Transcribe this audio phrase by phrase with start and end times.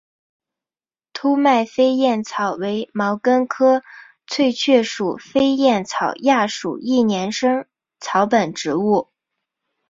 [1.13, 3.83] 凸脉飞燕草为毛茛科
[4.25, 7.67] 翠雀属飞燕草亚属一年生
[7.99, 9.11] 草本植物。